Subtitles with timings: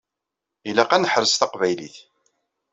[0.69, 1.95] Ilaq ad neḥrez Taqbaylit.